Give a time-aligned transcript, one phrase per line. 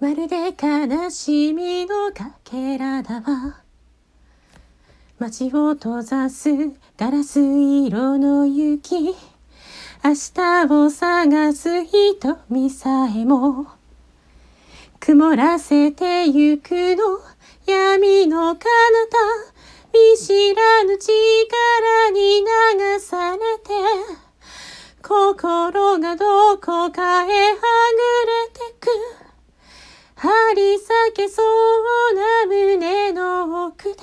[0.00, 3.62] まるで悲しみのかけらだわ。
[5.18, 6.50] 街を閉ざす
[6.96, 8.94] ガラス色の雪。
[8.96, 13.66] 明日を探す瞳さえも。
[15.00, 17.18] 曇らせてゆくの
[17.66, 19.58] 闇の彼方。
[19.92, 24.28] 見知らぬ力に流されて。
[25.02, 27.28] 心がどこかへ
[31.14, 33.98] けそうな胸の奥で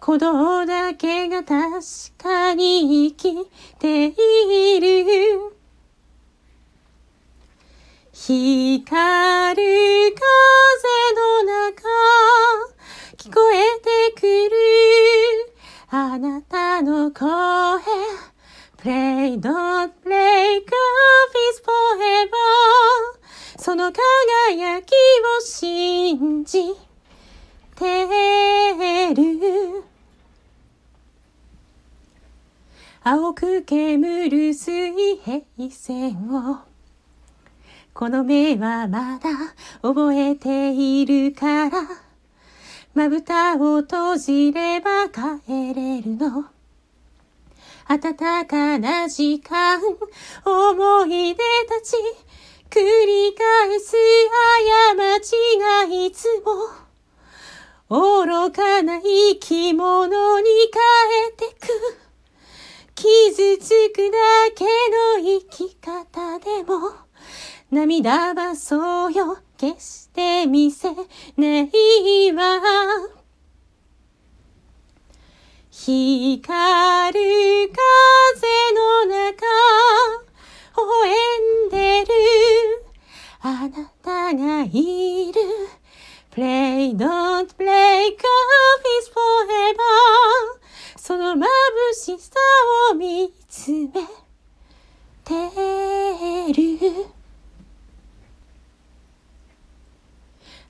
[0.00, 1.80] 鼓動だけが確
[2.18, 5.56] かに生きている。
[8.12, 11.82] 光る風の中
[13.16, 14.56] 聞こえてくる。
[15.88, 17.80] あなたの声
[18.78, 19.38] Play
[23.66, 26.72] その輝きを信じ
[27.74, 28.06] て
[29.12, 29.82] る。
[33.02, 36.58] 青く煙る水平線を
[37.92, 39.30] この目はまだ
[39.82, 41.72] 覚えているから
[42.94, 46.44] まぶたを閉じれば帰れるの。
[47.88, 49.80] 暖かな時間
[50.44, 52.25] 思い出たち。
[52.70, 53.94] 繰り返す
[55.00, 56.86] 過ちがいつも
[57.88, 60.82] 愚かな生き物に変
[61.28, 62.06] えてく。
[62.94, 64.18] 傷つくだ
[64.54, 66.92] けの生き方でも
[67.70, 70.88] 涙はそうよ決して見せ
[71.36, 72.60] ないわ。
[75.70, 77.70] 光る
[83.66, 85.40] あなたがいる。
[86.30, 88.22] Play don't play God
[89.00, 89.82] is forever.
[90.96, 91.44] その眩
[91.92, 92.30] しさ
[92.92, 93.88] を見つめ
[95.24, 95.34] て
[96.52, 96.78] る。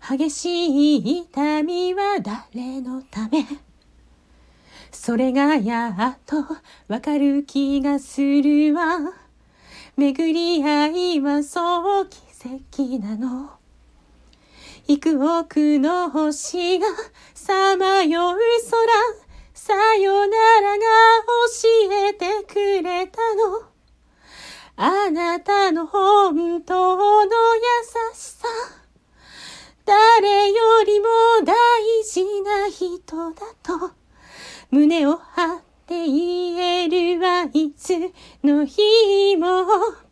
[0.09, 3.45] 激しい痛みは誰のため？
[4.91, 6.47] それがやっと
[6.89, 9.01] わかる気がするわ。
[9.99, 12.09] 巡り合いはそう
[12.39, 13.51] 奇跡なの。
[14.89, 16.87] 幾億の星が
[17.35, 20.85] さまよう空さよならが
[21.51, 23.63] 教えてくれたの。
[24.77, 27.63] あなたの本当の優
[28.15, 28.47] しさ
[29.87, 31.07] 誰よりも
[31.43, 33.93] 大事な人だと
[34.71, 37.95] 胸を張って言えるはいつ
[38.45, 40.06] の日も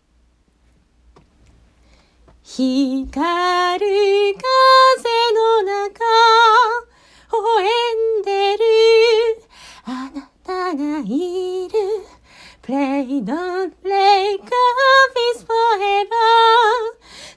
[2.56, 4.47] 光る風
[5.34, 6.04] の中
[7.32, 7.66] 微笑
[8.20, 8.62] んでる
[9.82, 11.75] あなたがいる
[12.62, 14.48] Play don't play God
[15.34, 16.06] is forever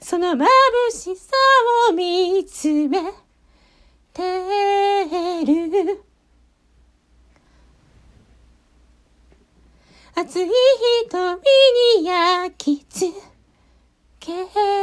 [0.00, 0.46] その眩
[0.92, 1.32] しさ
[1.90, 3.02] を見つめ
[4.12, 4.22] て
[5.44, 6.04] る
[10.14, 10.48] 熱い
[11.10, 11.40] 瞳
[11.98, 13.12] に焼き付
[14.20, 14.77] けて